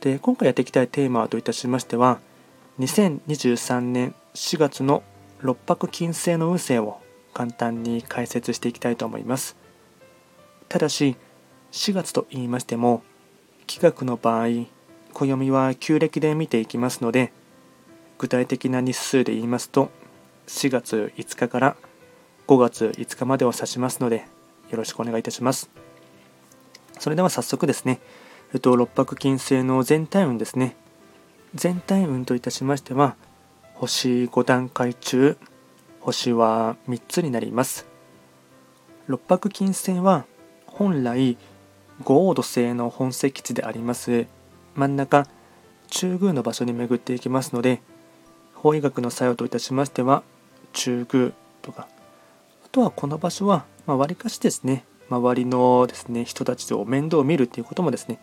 [0.00, 2.20] で今回やっていきたいテーマといたしましては
[2.78, 5.02] 2023年4月の
[5.40, 7.00] 六白金星の運勢を
[7.34, 9.56] 簡単に解説していきたいと思います。
[10.68, 11.16] ただし
[11.72, 13.02] 4月と言いましても
[13.66, 14.66] 気学の場合
[15.12, 17.32] 暦は旧暦で見ていきますので
[18.18, 19.90] 具体的な日数で言いますと
[20.46, 21.76] 4月5日から
[22.46, 24.26] 5月5日までを指しますので
[24.70, 25.70] よろしくお願いいたします。
[26.98, 28.00] それでは早速ですね
[28.54, 30.74] えっと、六白金星の全体運ですね。
[31.54, 33.14] 全体運といたしましては、
[33.74, 35.36] 星5段階中、
[36.00, 37.86] 星は3つになります。
[39.06, 40.24] 六白金星は、
[40.64, 41.36] 本来、
[42.04, 44.26] 五黄土星の本石地であります
[44.74, 45.26] 真ん中、
[45.88, 47.82] 中宮の場所に巡っていきますので、
[48.54, 50.22] 法医学の作用といたしましては、
[50.72, 51.86] 中宮とか、
[52.64, 58.18] あとはこの場所は、まあ、割かしですね、周りのですね人たちを面倒を見るっていうこともですね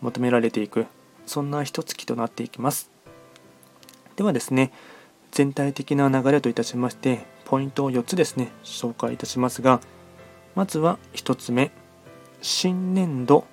[0.00, 0.86] 求められていく
[1.26, 2.90] そんな一月となっていきます。
[4.16, 4.72] ではですね
[5.30, 9.80] 全体的な流れといたしましてポイントを4つですね紹介いたしますが
[10.54, 11.70] まずは1つ目
[12.42, 13.44] 新年度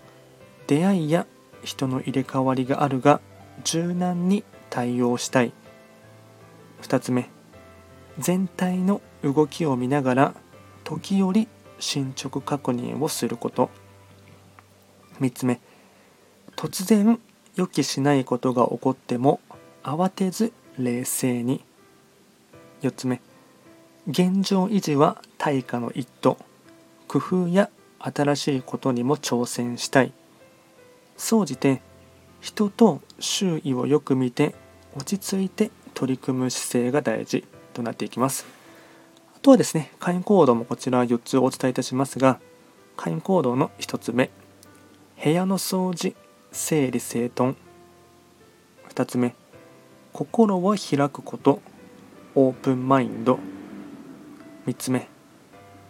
[0.68, 1.28] 出会いや
[1.64, 3.22] 人の入れ替わりがあるが
[3.64, 5.54] 柔軟に対応したい。
[6.82, 7.30] 2つ目
[8.20, 10.34] 全体の動きを見ながら
[10.84, 11.48] 時折
[11.80, 13.70] 進捗確認をすること。
[15.20, 15.60] 3つ目
[16.56, 17.20] 突然
[17.56, 19.40] 予期しないことが起こっても
[19.84, 21.64] 慌てず冷静に。
[22.82, 23.22] 4つ目。
[24.08, 26.38] 現状維持は対価の一途。
[27.08, 27.70] 工夫や
[28.00, 30.12] 新しいことにも挑戦したい。
[31.18, 31.82] 総じて
[32.42, 34.54] 人と周囲をよく見て
[34.96, 38.46] 落ち着いて取り組む姿勢が大事となっていきます。
[39.36, 42.40] あとはですね、会員行動もこちら4つお伝えいたしますが、
[42.96, 44.30] 会員行動の1つ目、
[45.24, 46.16] 部屋の掃除、
[46.56, 47.56] 整理整頓。
[48.90, 49.36] 2つ目、
[50.14, 51.62] 心を開くこと、
[52.34, 53.38] オープンマインド。
[54.66, 55.08] 3つ目、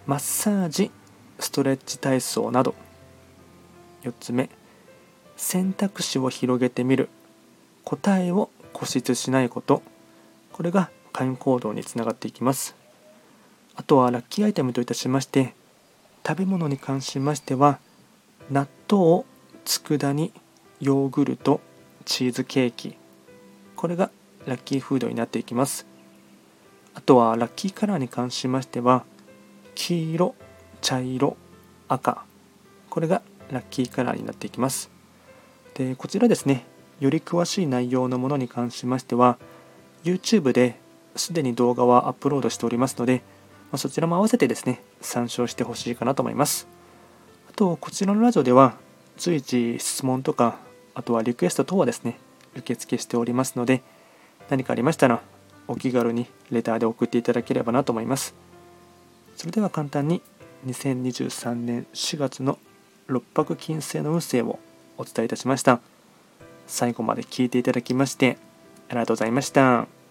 [0.07, 0.91] マッサージ、
[1.39, 2.73] ストレッチ体操など。
[4.03, 4.49] 4つ目、
[5.37, 7.09] 選択肢を広げてみる、
[7.83, 9.83] 答えを固執しないこと。
[10.51, 12.75] これが会員行動につながっていきます。
[13.75, 15.53] あとはラッキーアイテムといたしまして
[16.25, 17.79] 食べ物に関しましては
[18.49, 19.25] 納豆
[19.65, 20.31] 佃煮
[20.81, 21.61] ヨーグルト
[22.05, 22.97] チーズケーキ。
[23.75, 24.11] これが
[24.45, 25.85] ラッキーフードになっていきます。
[26.93, 29.03] あとはラッキーカラーに関しましては
[29.75, 30.35] 黄色
[30.81, 31.37] 茶色
[31.87, 32.23] 赤。
[32.89, 33.21] これが
[33.51, 34.89] ラッキーカラーになっていきます。
[35.73, 36.65] でこちらですね
[36.99, 39.37] より詳しい内容のものに関しましては
[40.03, 40.79] YouTube で
[41.15, 43.23] すでに動画はアップロードしておりますので
[43.71, 46.67] まそちらも合わせてですね、参照してほしいかなと思います。
[47.49, 48.75] あと、こちらのラジオでは、
[49.17, 50.57] 随時質問とか、
[50.95, 52.17] あとはリクエスト等はですね、
[52.55, 53.83] 受付しておりますので、
[54.49, 55.21] 何かありましたら、
[55.67, 58.33] お気軽にレターで送っていただければなと思います。
[59.35, 60.21] それでは簡単に、
[60.65, 62.57] 2023年4月の
[63.07, 64.57] 六白金星の運勢を
[64.97, 65.81] お伝えいたしました。
[66.67, 68.37] 最後まで聞いていただきまして、
[68.89, 70.04] ありがとうございました。